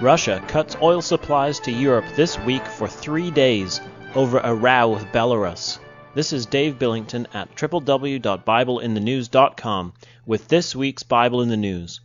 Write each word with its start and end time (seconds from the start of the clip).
Russia 0.00 0.42
cuts 0.48 0.76
oil 0.80 1.02
supplies 1.02 1.60
to 1.60 1.70
Europe 1.70 2.06
this 2.16 2.38
week 2.38 2.64
for 2.64 2.88
three 2.88 3.30
days 3.30 3.82
over 4.14 4.38
a 4.38 4.54
row 4.54 4.88
with 4.88 5.04
Belarus. 5.12 5.78
This 6.14 6.32
is 6.32 6.46
Dave 6.46 6.78
Billington 6.78 7.26
at 7.34 7.54
www.bibleinthenews.com 7.54 9.92
with 10.24 10.48
this 10.48 10.74
week's 10.74 11.02
Bible 11.02 11.42
in 11.42 11.50
the 11.50 11.58
News. 11.58 12.00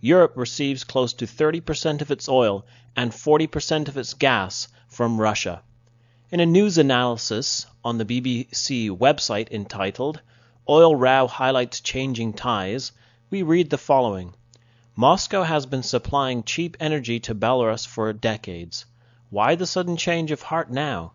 Europe 0.00 0.34
receives 0.36 0.84
close 0.84 1.14
to 1.14 1.26
30% 1.26 2.00
of 2.00 2.12
its 2.12 2.28
oil 2.28 2.64
and 2.94 3.10
40% 3.10 3.88
of 3.88 3.96
its 3.96 4.14
gas 4.14 4.68
from 4.86 5.20
Russia. 5.20 5.62
In 6.30 6.38
a 6.38 6.46
news 6.46 6.78
analysis 6.78 7.66
on 7.82 7.98
the 7.98 8.04
BBC 8.04 8.96
website 8.96 9.50
entitled 9.50 10.20
Oil 10.68 10.94
Row 10.94 11.26
Highlights 11.26 11.80
Changing 11.80 12.34
Ties, 12.34 12.92
we 13.30 13.42
read 13.42 13.70
the 13.70 13.78
following. 13.78 14.32
Moscow 14.98 15.42
has 15.42 15.66
been 15.66 15.82
supplying 15.82 16.42
cheap 16.42 16.74
energy 16.80 17.20
to 17.20 17.34
Belarus 17.34 17.86
for 17.86 18.10
decades. 18.14 18.86
Why 19.28 19.54
the 19.54 19.66
sudden 19.66 19.98
change 19.98 20.30
of 20.30 20.40
heart 20.40 20.70
now? 20.70 21.12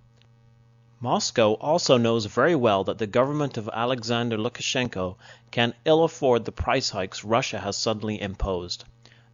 Moscow 0.99 1.53
also 1.53 1.97
knows 1.97 2.27
very 2.27 2.53
well 2.53 2.83
that 2.83 2.99
the 2.99 3.07
government 3.07 3.57
of 3.57 3.67
Alexander 3.73 4.37
Lukashenko 4.37 5.15
can 5.49 5.73
ill 5.83 6.03
afford 6.03 6.45
the 6.45 6.51
price 6.51 6.91
hikes 6.91 7.23
Russia 7.23 7.59
has 7.59 7.75
suddenly 7.75 8.21
imposed. 8.21 8.83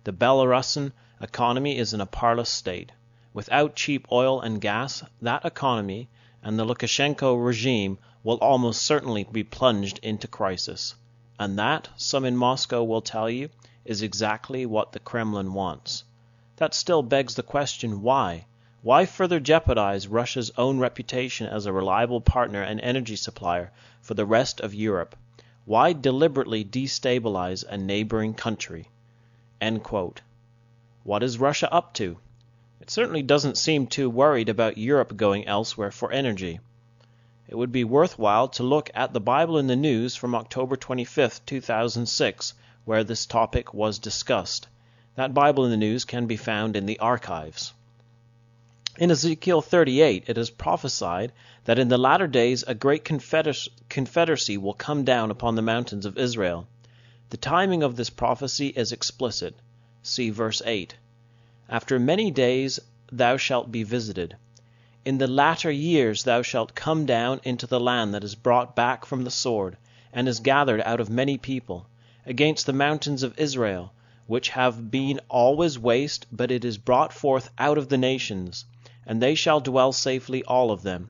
The 0.06 0.14
Belarusian 0.14 0.94
economy 1.20 1.78
is 1.78 1.94
in 1.94 2.00
a 2.00 2.06
parlous 2.06 2.50
state. 2.50 2.94
Without 3.34 3.76
cheap 3.76 4.08
oil 4.14 4.40
and 4.40 4.62
gas, 4.62 5.04
that 5.22 5.44
economy 5.44 6.08
and 6.42 6.58
the 6.58 6.64
Lukashenko 6.64 7.36
regime 7.36 7.98
will 8.24 8.38
almost 8.38 8.82
certainly 8.82 9.26
be 9.30 9.44
plunged 9.44 10.00
into 10.02 10.26
crisis. 10.30 10.96
And 11.38 11.60
that, 11.60 11.90
some 11.98 12.24
in 12.24 12.38
Moscow 12.38 12.82
will 12.82 13.02
tell 13.02 13.30
you, 13.30 13.50
is 13.88 14.02
exactly 14.02 14.66
what 14.66 14.92
the 14.92 15.00
Kremlin 15.00 15.54
wants. 15.54 16.04
That 16.58 16.74
still 16.74 17.02
begs 17.02 17.36
the 17.36 17.44
question 17.44 18.02
why? 18.02 18.46
Why 18.82 19.06
further 19.06 19.40
jeopardize 19.40 20.08
Russia's 20.08 20.52
own 20.58 20.80
reputation 20.80 21.48
as 21.48 21.66
a 21.66 21.74
reliable 21.74 22.22
partner 22.22 22.62
and 22.62 22.80
energy 22.82 23.16
supplier 23.16 23.72
for 24.02 24.14
the 24.14 24.26
rest 24.26 24.60
of 24.60 24.74
Europe? 24.74 25.16
Why 25.66 25.94
deliberately 25.94 26.64
destabilize 26.64 27.64
a 27.68 27.78
neighboring 27.78 28.34
country? 28.34 28.90
What 31.04 31.24
is 31.24 31.40
Russia 31.40 31.74
up 31.74 31.94
to? 31.94 32.18
It 32.80 32.92
certainly 32.92 33.24
doesn't 33.24 33.58
seem 33.58 33.88
too 33.88 34.10
worried 34.10 34.50
about 34.50 34.78
Europe 34.78 35.18
going 35.18 35.48
elsewhere 35.48 35.92
for 35.92 36.12
energy. 36.12 36.60
It 37.48 37.56
would 37.56 37.72
be 37.72 37.84
worthwhile 37.84 38.50
to 38.50 38.64
look 38.64 38.92
at 38.94 39.14
the 39.14 39.22
Bible 39.22 39.58
in 39.58 39.68
the 39.68 39.76
News 39.76 40.16
from 40.16 40.36
October 40.36 40.76
25, 40.76 41.46
2006, 41.46 42.54
where 42.88 43.04
this 43.04 43.26
topic 43.26 43.74
was 43.74 44.00
discussed. 44.00 44.66
That 45.16 45.34
Bible 45.34 45.66
in 45.66 45.72
the 45.72 45.76
News 45.76 46.06
can 46.06 46.26
be 46.26 46.38
found 46.38 46.78
in 46.78 46.86
the 46.86 46.98
archives. 47.00 47.74
In 48.98 49.12
Ezekiel 49.12 49.62
38 49.62 50.24
it 50.26 50.38
is 50.38 50.50
prophesied 50.50 51.34
that 51.66 51.80
in 51.80 51.90
the 51.90 51.98
latter 51.98 52.28
days 52.28 52.64
a 52.64 52.74
great 52.74 53.04
confederacy 53.04 54.58
will 54.58 54.74
come 54.74 55.04
down 55.04 55.32
upon 55.32 55.56
the 55.56 55.62
mountains 55.62 56.06
of 56.06 56.18
Israel. 56.18 56.66
The 57.30 57.36
timing 57.36 57.84
of 57.84 57.98
this 57.98 58.10
prophecy 58.10 58.68
is 58.70 58.94
explicit. 58.94 59.56
See 60.02 60.30
verse 60.30 60.62
8. 60.66 60.96
After 61.68 62.00
many 62.00 62.32
days 62.32 62.80
thou 63.12 63.36
shalt 63.36 63.70
be 63.70 63.84
visited. 63.84 64.38
In 65.04 65.18
the 65.18 65.28
latter 65.28 65.70
years 65.70 66.24
thou 66.24 66.42
shalt 66.42 66.74
come 66.74 67.06
down 67.06 67.42
into 67.44 67.68
the 67.68 67.82
land 67.82 68.14
that 68.14 68.24
is 68.24 68.36
brought 68.36 68.78
back 68.78 69.04
from 69.04 69.26
the 69.26 69.30
sword, 69.30 69.76
and 70.14 70.30
is 70.30 70.40
gathered 70.40 70.80
out 70.86 71.02
of 71.02 71.10
many 71.10 71.38
people 71.38 71.86
against 72.28 72.66
the 72.66 72.74
mountains 72.74 73.24
of 73.24 73.40
Israel, 73.40 73.94
which 74.26 74.50
have 74.50 74.92
been 74.92 75.18
always 75.30 75.80
waste, 75.80 76.26
but 76.30 76.52
it 76.52 76.66
is 76.66 76.78
brought 76.78 77.14
forth 77.14 77.50
out 77.58 77.78
of 77.78 77.88
the 77.88 77.98
nations, 77.98 78.66
and 79.06 79.22
they 79.22 79.34
shall 79.34 79.62
dwell 79.62 79.94
safely 79.94 80.44
all 80.44 80.70
of 80.70 80.84
them. 80.84 81.10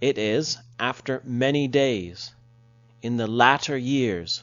It 0.00 0.18
is 0.18 0.58
after 0.80 1.22
many 1.24 1.68
days, 1.68 2.34
in 3.02 3.16
the 3.16 3.28
latter 3.28 3.78
years. 3.78 4.42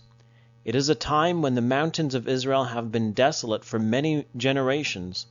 It 0.63 0.73
is 0.73 0.87
a 0.87 0.95
time 0.95 1.41
when 1.41 1.55
the 1.55 1.61
mountains 1.61 2.15
of 2.15 2.29
Israel 2.29 2.63
have 2.63 2.93
been 2.93 3.11
desolate 3.11 3.65
for 3.65 3.77
many 3.77 4.25
generations. 4.37 5.27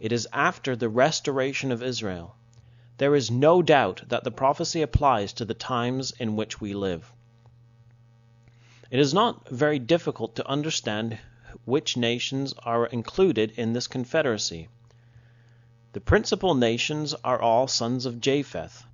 It 0.00 0.10
is 0.10 0.26
after 0.32 0.74
the 0.74 0.88
restoration 0.88 1.70
of 1.70 1.82
Israel. 1.82 2.34
There 2.96 3.14
is 3.14 3.30
no 3.30 3.60
doubt 3.60 4.04
that 4.08 4.24
the 4.24 4.30
prophecy 4.30 4.80
applies 4.80 5.34
to 5.34 5.44
the 5.44 5.52
times 5.52 6.12
in 6.12 6.34
which 6.34 6.62
we 6.62 6.72
live. 6.72 7.12
It 8.92 9.00
is 9.00 9.14
not 9.14 9.48
very 9.48 9.78
difficult 9.78 10.36
to 10.36 10.46
understand 10.46 11.18
which 11.64 11.96
nations 11.96 12.52
are 12.62 12.84
included 12.84 13.52
in 13.56 13.72
this 13.72 13.86
confederacy. 13.86 14.68
The 15.94 16.00
principal 16.02 16.54
nations 16.54 17.14
are 17.24 17.40
all 17.40 17.66
sons 17.66 18.04
of 18.04 18.20
Japheth, 18.20 18.84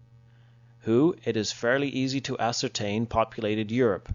who, 0.83 1.17
it 1.25 1.37
is 1.37 1.51
fairly 1.51 1.89
easy 1.89 2.21
to 2.21 2.39
ascertain, 2.39 3.07
populated 3.07 3.73
Europe. 3.73 4.15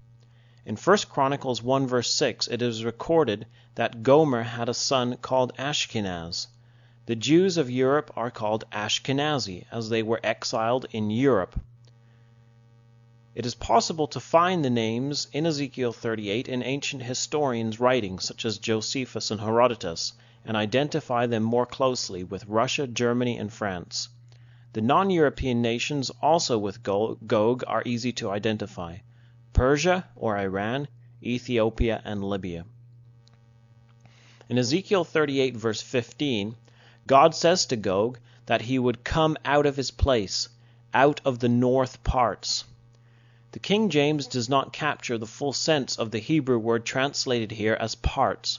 In 0.66 0.78
1 0.78 0.98
Chronicles 1.10 1.62
1 1.62 1.86
verse 1.86 2.14
6 2.14 2.48
it 2.48 2.62
is 2.62 2.86
recorded 2.86 3.46
that 3.76 4.04
Gomer 4.04 4.44
had 4.44 4.70
a 4.70 4.74
son 4.74 5.18
called 5.18 5.52
Ashkenaz. 5.58 6.48
The 7.08 7.18
Jews 7.18 7.58
of 7.58 7.70
Europe 7.70 8.10
are 8.16 8.32
called 8.32 8.64
Ashkenazi, 8.72 9.66
as 9.70 9.90
they 9.90 10.02
were 10.02 10.22
exiled 10.24 10.86
in 10.92 11.10
Europe. 11.10 11.60
It 13.36 13.48
is 13.48 13.56
possible 13.56 14.06
to 14.10 14.20
find 14.20 14.64
the 14.64 14.70
names 14.70 15.28
in 15.34 15.48
Ezekiel 15.48 15.92
38 15.92 16.48
in 16.48 16.62
ancient 16.62 17.02
historians' 17.02 17.80
writings 17.80 18.26
such 18.26 18.46
as 18.46 18.60
Josephus 18.60 19.32
and 19.32 19.42
Herodotus, 19.42 20.14
and 20.46 20.56
identify 20.56 21.26
them 21.26 21.42
more 21.42 21.66
closely 21.66 22.24
with 22.24 22.46
Russia, 22.46 22.86
Germany, 22.86 23.40
and 23.40 23.52
France. 23.52 24.10
The 24.74 24.82
non 24.82 25.10
European 25.10 25.64
nations 25.64 26.12
also 26.22 26.60
with 26.60 26.84
Gog 26.84 27.64
are 27.66 27.82
easy 27.88 28.12
to 28.14 28.30
identify 28.30 28.98
Persia 29.52 30.08
or 30.16 30.38
Iran, 30.38 30.88
Ethiopia, 31.24 32.04
and 32.06 32.24
Libya. 32.24 32.66
In 34.48 34.60
Ezekiel 34.60 35.04
38, 35.04 35.58
verse 35.58 35.82
15, 35.82 36.56
God 37.08 37.34
says 37.34 37.66
to 37.66 37.76
Gog 37.76 38.20
that 38.46 38.62
he 38.62 38.78
would 38.78 39.04
come 39.04 39.38
out 39.44 39.66
of 39.66 39.76
his 39.76 39.90
place, 39.90 40.50
out 40.94 41.20
of 41.26 41.40
the 41.40 41.50
north 41.50 42.04
parts. 42.04 42.66
The 43.54 43.60
King 43.60 43.90
James 43.90 44.26
does 44.26 44.50
not 44.50 44.74
capture 44.74 45.20
the 45.20 45.28
full 45.28 45.54
sense 45.54 45.96
of 45.96 46.10
the 46.10 46.18
Hebrew 46.18 46.58
word 46.58 46.88
translated 46.88 47.52
here 47.52 47.78
as 47.80 47.94
parts. 47.94 48.58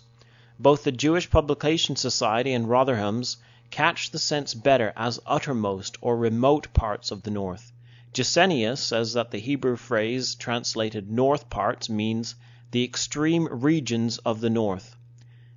Both 0.57 0.85
the 0.85 0.93
Jewish 0.93 1.29
Publication 1.29 1.97
Society 1.97 2.53
and 2.53 2.71
Rotherham's 2.71 3.39
catch 3.73 4.13
the 4.13 4.21
sense 4.21 4.55
better 4.55 4.93
as 4.95 5.19
uttermost 5.27 5.99
or 6.01 6.17
remote 6.17 6.73
parts 6.75 7.11
of 7.11 7.25
the 7.25 7.33
north. 7.33 7.73
Gesenius 8.13 8.81
says 8.81 9.15
that 9.15 9.33
the 9.33 9.41
Hebrew 9.41 9.75
phrase 9.75 10.37
translated 10.37 11.11
north 11.11 11.51
parts 11.51 11.91
means 11.91 12.37
the 12.71 12.85
extreme 12.85 13.49
regions 13.51 14.19
of 14.19 14.41
the 14.41 14.49
north. 14.49 14.95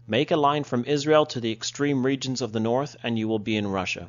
Make 0.08 0.32
a 0.32 0.36
line 0.36 0.64
from 0.64 0.84
Israel 0.86 1.28
to 1.28 1.40
the 1.40 1.52
extreme 1.52 2.04
regions 2.04 2.42
of 2.42 2.54
the 2.54 2.60
north 2.60 2.96
and 3.04 3.20
you 3.20 3.28
will 3.28 3.38
be 3.38 3.56
in 3.56 3.68
Russia. 3.68 4.08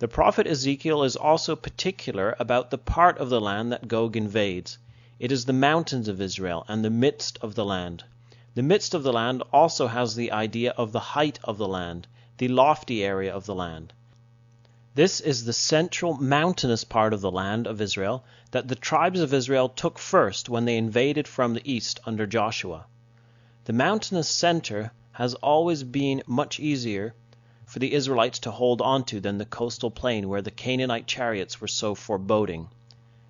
The 0.00 0.06
prophet 0.06 0.46
Ezekiel 0.46 1.02
is 1.02 1.16
also 1.16 1.56
particular 1.56 2.36
about 2.38 2.70
the 2.70 2.78
part 2.78 3.18
of 3.18 3.30
the 3.30 3.40
land 3.40 3.72
that 3.72 3.88
Gog 3.88 4.16
invades. 4.16 4.78
It 5.18 5.32
is 5.32 5.44
the 5.44 5.52
mountains 5.52 6.06
of 6.06 6.20
Israel 6.20 6.64
and 6.68 6.84
the 6.84 6.90
midst 6.90 7.36
of 7.42 7.56
the 7.56 7.64
land. 7.64 8.04
The 8.54 8.62
midst 8.62 8.94
of 8.94 9.02
the 9.02 9.12
land 9.12 9.42
also 9.52 9.88
has 9.88 10.14
the 10.14 10.30
idea 10.30 10.70
of 10.76 10.92
the 10.92 11.00
height 11.00 11.40
of 11.42 11.58
the 11.58 11.66
land, 11.66 12.06
the 12.36 12.46
lofty 12.46 13.02
area 13.02 13.34
of 13.34 13.46
the 13.46 13.56
land. 13.56 13.92
This 14.94 15.20
is 15.20 15.44
the 15.44 15.52
central 15.52 16.14
mountainous 16.14 16.84
part 16.84 17.12
of 17.12 17.20
the 17.20 17.32
land 17.32 17.66
of 17.66 17.80
Israel 17.80 18.24
that 18.52 18.68
the 18.68 18.76
tribes 18.76 19.18
of 19.18 19.34
Israel 19.34 19.68
took 19.68 19.98
first 19.98 20.48
when 20.48 20.64
they 20.64 20.76
invaded 20.76 21.26
from 21.26 21.54
the 21.54 21.72
east 21.72 21.98
under 22.06 22.24
Joshua. 22.24 22.86
The 23.64 23.72
mountainous 23.72 24.28
center 24.28 24.92
has 25.10 25.34
always 25.34 25.82
been 25.82 26.22
much 26.24 26.60
easier 26.60 27.14
for 27.68 27.80
the 27.80 27.92
Israelites 27.92 28.38
to 28.38 28.50
hold 28.50 28.80
on 28.80 29.04
to 29.04 29.20
than 29.20 29.36
the 29.36 29.44
coastal 29.44 29.90
plain 29.90 30.26
where 30.26 30.40
the 30.40 30.50
Canaanite 30.50 31.06
chariots 31.06 31.60
were 31.60 31.68
so 31.68 31.94
foreboding. 31.94 32.66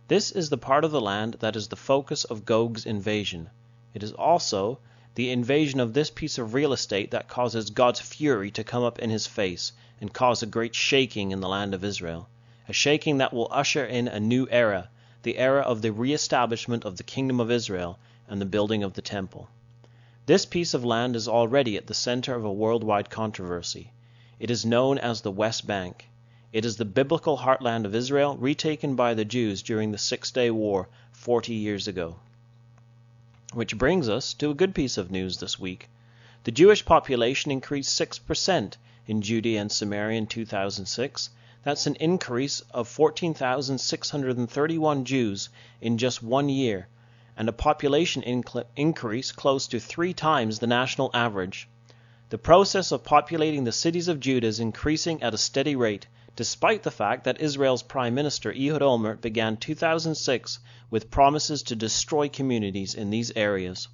This 0.07 0.31
is 0.31 0.49
the 0.49 0.57
part 0.57 0.85
of 0.85 0.93
the 0.93 1.01
land 1.01 1.39
that 1.41 1.57
is 1.57 1.67
the 1.67 1.75
focus 1.75 2.23
of 2.23 2.45
Gog's 2.45 2.87
invasion. 2.87 3.51
It 3.95 4.05
is 4.05 4.13
also 4.13 4.79
the 5.17 5.33
invasion 5.33 5.81
of 5.81 5.93
this 5.93 6.09
piece 6.09 6.39
of 6.39 6.55
real 6.55 6.73
estate 6.73 7.11
that 7.11 7.27
causes 7.27 7.71
God's 7.71 7.99
fury 7.99 8.53
to 8.53 8.63
come 8.63 8.85
up 8.85 9.01
in 9.01 9.11
his 9.11 9.27
face 9.27 9.73
and 10.01 10.15
cause 10.15 10.41
a 10.41 10.47
great 10.47 10.73
shaking 10.73 11.33
in 11.33 11.41
the 11.41 11.49
land 11.49 11.75
of 11.75 11.83
Israel, 11.83 12.29
a 12.69 12.73
shaking 12.73 13.19
that 13.19 13.33
will 13.33 13.49
usher 13.51 13.85
in 13.85 14.07
a 14.07 14.21
new 14.21 14.47
era, 14.53 14.89
the 15.25 15.37
era 15.39 15.63
of 15.63 15.83
the 15.83 15.91
reestablishment 15.91 16.85
of 16.85 16.97
the 16.97 17.03
kingdom 17.03 17.41
of 17.41 17.51
Israel 17.51 17.99
and 18.29 18.41
the 18.41 18.47
building 18.47 18.85
of 18.85 18.93
the 18.93 19.03
temple. 19.03 19.49
This 20.27 20.47
piece 20.47 20.75
of 20.75 20.85
land 20.85 21.17
is 21.17 21.27
already 21.27 21.77
at 21.77 21.89
the 21.89 21.93
center 21.93 22.37
of 22.37 22.45
a 22.45 22.53
worldwide 22.53 23.11
controversy. 23.11 23.91
It 24.41 24.51
is 24.51 24.65
known 24.65 24.99
as 24.99 25.21
the 25.21 25.33
West 25.33 25.67
Bank. 25.67 26.09
It 26.53 26.65
is 26.65 26.77
the 26.77 26.85
biblical 26.85 27.39
heartland 27.39 27.85
of 27.85 27.95
Israel, 27.95 28.37
retaken 28.37 28.95
by 28.95 29.15
the 29.15 29.25
Jews 29.25 29.63
during 29.63 29.91
the 29.91 29.99
Six 29.99 30.31
Day 30.31 30.51
War 30.51 30.89
forty 31.11 31.55
years 31.55 31.89
ago. 31.89 32.21
Which 33.53 33.77
brings 33.77 34.09
us 34.09 34.33
to 34.35 34.51
a 34.51 34.55
good 34.55 34.77
piece 34.77 34.97
of 34.97 35.11
news 35.11 35.39
this 35.39 35.59
week. 35.59 35.89
The 36.45 36.53
The 36.53 36.53
Jewish 36.53 36.85
population 36.85 37.51
increased 37.51 38.01
6% 38.01 38.75
in 39.09 39.23
Judea 39.23 39.61
and 39.61 39.73
Samaria 39.73 40.19
in 40.19 40.29
2006. 40.29 41.31
That's 41.65 41.89
an 41.89 41.97
increase 41.97 42.61
of 42.71 42.87
14,631 42.87 45.05
Jews 45.05 45.49
in 45.81 45.99
just 45.99 46.23
one 46.23 46.49
year, 46.49 46.87
and 47.37 47.49
a 47.49 47.53
population 47.53 48.23
increase 48.77 49.33
close 49.33 49.67
to 49.67 49.81
three 49.81 50.15
times 50.15 50.61
the 50.61 50.69
national 50.69 51.11
average. 51.13 51.67
The 52.31 52.37
process 52.37 52.93
of 52.93 53.05
populating 53.05 53.65
the 53.65 53.73
cities 53.73 54.07
of 54.07 54.21
Judah 54.21 54.49
is 54.49 54.61
increasing 54.61 55.23
at 55.23 55.33
a 55.33 55.39
steady 55.39 55.75
rate, 55.75 56.07
despite 56.37 56.83
the 56.83 56.91
fact 56.91 57.25
that 57.25 57.41
Israel's 57.41 57.83
Prime 57.83 58.15
Minister 58.15 58.53
Ehud 58.53 58.83
Olmert 58.83 59.23
began 59.23 59.57
2006 59.57 60.59
with 60.91 61.11
promises 61.11 61.63
to 61.63 61.75
destroy 61.75 62.29
communities 62.29 62.95
in 62.95 63.09
these 63.09 63.33
areas. 63.35 63.89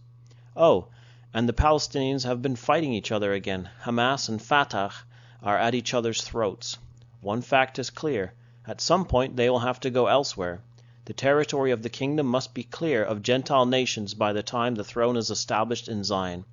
Oh, 0.57 0.89
and 1.33 1.49
the 1.49 1.53
Palestinians 1.53 2.25
have 2.25 2.43
been 2.43 2.57
fighting 2.57 2.93
each 2.93 3.13
other 3.13 3.33
again. 3.33 3.71
Hamas 3.85 4.29
and 4.29 4.43
Fatah 4.43 4.91
are 5.41 5.57
at 5.57 5.77
each 5.77 5.95
other's 5.95 6.21
throats. 6.21 6.77
One 7.21 7.41
fact 7.41 7.79
is 7.79 7.91
clear 7.91 8.35
at 8.67 8.81
some 8.81 9.05
point 9.05 9.37
they 9.37 9.49
will 9.49 9.61
have 9.61 9.79
to 9.79 9.91
go 9.91 10.09
elsewhere. 10.09 10.61
The 11.05 11.13
territory 11.13 11.71
of 11.71 11.85
the 11.85 11.89
kingdom 11.89 12.27
must 12.27 12.53
be 12.53 12.65
clear 12.65 13.05
of 13.05 13.23
Gentile 13.23 13.67
nations 13.67 14.13
by 14.13 14.33
the 14.33 14.43
time 14.43 14.75
the 14.75 14.83
throne 14.83 15.17
is 15.17 15.31
established 15.31 15.87
in 15.87 16.03
Zion. 16.03 16.45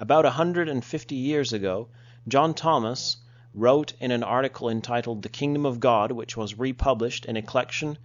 About 0.00 0.24
a 0.24 0.30
hundred 0.30 0.68
and 0.68 0.84
fifty 0.84 1.16
years 1.16 1.52
ago, 1.52 1.88
John 2.28 2.54
Thomas 2.54 3.16
wrote 3.52 3.94
in 3.98 4.12
an 4.12 4.22
article 4.22 4.68
entitled 4.68 5.22
The 5.22 5.28
Kingdom 5.28 5.66
of 5.66 5.80
God, 5.80 6.12
which 6.12 6.36
was 6.36 6.56
republished 6.56 7.24
in 7.24 7.36
a 7.36 7.42
collection 7.42 7.98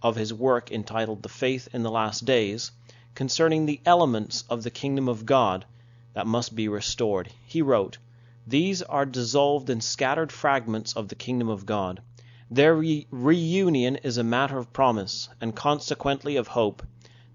of 0.00 0.14
his 0.14 0.32
work 0.32 0.70
entitled 0.70 1.24
The 1.24 1.28
Faith 1.28 1.68
in 1.72 1.82
the 1.82 1.90
Last 1.90 2.24
Days, 2.24 2.70
concerning 3.16 3.66
the 3.66 3.80
elements 3.84 4.44
of 4.48 4.62
the 4.62 4.70
kingdom 4.70 5.08
of 5.08 5.26
God 5.26 5.64
that 6.12 6.28
must 6.28 6.54
be 6.54 6.68
restored. 6.68 7.32
He 7.44 7.62
wrote, 7.62 7.98
These 8.46 8.82
are 8.82 9.04
dissolved 9.04 9.68
and 9.70 9.82
scattered 9.82 10.30
fragments 10.30 10.92
of 10.92 11.08
the 11.08 11.16
kingdom 11.16 11.48
of 11.48 11.66
God. 11.66 12.00
Their 12.48 12.76
re 12.76 13.08
reunion 13.10 13.96
is 13.96 14.18
a 14.18 14.22
matter 14.22 14.56
of 14.56 14.72
promise, 14.72 15.28
and 15.40 15.56
consequently 15.56 16.36
of 16.36 16.46
hope. 16.46 16.86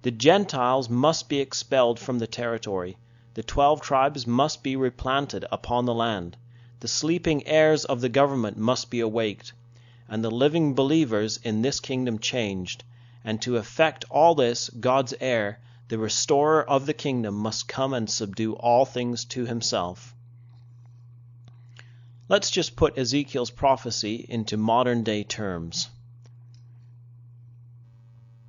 The 0.04 0.12
Gentiles 0.12 0.90
must 0.90 1.28
be 1.28 1.40
expelled 1.42 2.00
from 2.00 2.20
the 2.20 2.28
territory. 2.28 2.96
The 3.40 3.44
twelve 3.44 3.80
tribes 3.80 4.28
must 4.28 4.64
be 4.64 4.76
replanted 4.76 5.46
upon 5.50 5.86
the 5.86 5.94
land. 5.94 6.36
The 6.82 6.90
sleeping 6.90 7.48
heirs 7.48 7.86
of 7.86 8.02
the 8.02 8.10
government 8.10 8.58
must 8.58 8.90
be 8.90 9.00
awaked, 9.00 9.54
and 10.10 10.22
the 10.22 10.30
living 10.30 10.76
believers 10.76 11.40
in 11.42 11.62
this 11.62 11.80
kingdom 11.80 12.20
changed. 12.20 12.84
And 13.24 13.42
to 13.44 13.56
effect 13.56 14.04
all 14.10 14.36
this, 14.36 14.68
God's 14.68 15.14
heir 15.22 15.62
the 15.88 15.98
restorer 15.98 16.70
of 16.70 16.86
the 16.86 16.94
kingdom 16.94 17.36
must 17.36 17.70
come 17.70 17.94
and 17.94 18.10
subdue 18.10 18.56
all 18.56 18.84
things 18.84 19.24
to 19.32 19.46
himself. 19.46 20.14
Let's 22.28 22.52
just 22.52 22.76
put 22.76 22.98
Ezekiel's 22.98 23.52
prophecy 23.52 24.26
into 24.28 24.58
modern 24.58 25.04
day 25.04 25.24
terms. 25.24 25.90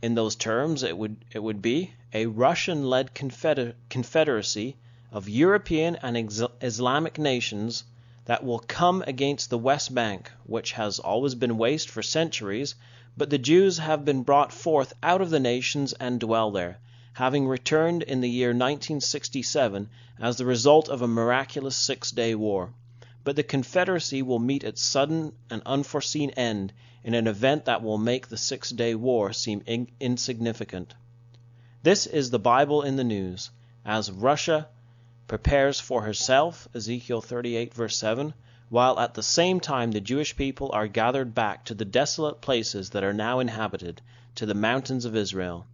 In 0.03 0.17
those 0.17 0.35
terms, 0.35 0.83
it 0.83 0.99
would, 0.99 1.25
it 1.31 1.45
would 1.45 1.63
be 1.63 1.93
a 2.13 2.27
Russian 2.27 2.89
led 2.89 3.15
confeder- 3.15 3.75
confederacy 3.89 4.77
of 5.13 5.29
European 5.29 5.97
and 5.97 6.17
Islamic 6.61 7.19
nations 7.19 7.85
that 8.25 8.45
will 8.45 8.59
come 8.61 9.03
against 9.07 9.51
the 9.51 9.59
West 9.59 9.95
Bank, 9.95 10.31
which 10.45 10.73
has 10.73 10.99
always 10.99 11.35
been 11.35 11.59
waste 11.59 11.89
for 11.89 12.03
centuries, 12.03 12.75
but 13.17 13.31
the 13.31 13.39
Jews 13.39 13.79
have 13.79 14.05
been 14.05 14.23
brought 14.23 14.53
forth 14.53 14.93
out 15.03 15.21
of 15.21 15.31
the 15.31 15.41
nations 15.41 15.93
and 15.95 16.19
dwell 16.21 16.51
there 16.51 16.79
having 17.15 17.47
returned 17.47 18.03
in 18.05 18.21
the 18.21 18.31
year 18.31 18.49
1967 18.51 19.91
as 20.21 20.37
the 20.37 20.45
result 20.47 20.89
of 20.89 21.03
a 21.03 21.09
miraculous 21.09 21.77
Six 21.77 22.13
Day 22.13 22.35
War. 22.35 22.73
But 23.25 23.37
the 23.37 23.43
Confederacy 23.43 24.23
will 24.23 24.39
meet 24.39 24.65
its 24.65 24.81
sudden 24.81 25.33
and 25.51 25.61
unforeseen 25.67 26.31
end 26.31 26.73
in 27.05 27.15
an 27.15 27.27
event 27.27 27.65
that 27.65 27.83
will 27.83 27.99
make 27.99 28.29
the 28.29 28.37
Six 28.37 28.71
Day 28.71 28.95
War 28.95 29.33
seem 29.33 29.63
in 29.67 29.89
insignificant. 30.01 30.95
This 31.83 32.07
is 32.07 32.29
the 32.29 32.39
Bible 32.39 32.83
in 32.83 32.97
the 32.97 33.05
news. 33.05 33.51
As 33.87 34.11
Russia 34.11 34.69
prepares 35.27 35.81
for 35.81 36.03
herself, 36.03 36.69
Ezekiel 36.75 37.23
38, 37.23 37.73
verse 37.73 37.97
7, 37.97 38.35
while 38.69 39.01
at 39.01 39.15
the 39.15 39.23
same 39.23 39.61
time 39.61 39.91
the 39.91 40.01
Jewish 40.01 40.37
people 40.37 40.71
are 40.75 40.87
gathered 40.87 41.35
back 41.35 41.65
to 41.65 41.75
the 41.75 41.87
desolate 41.87 42.43
places 42.43 42.91
that 42.91 43.03
are 43.03 43.15
now 43.15 43.41
inhabited, 43.41 44.03
to 44.35 44.45
the 44.45 44.53
mountains 44.53 45.07
of 45.07 45.17
Israel. 45.17 45.65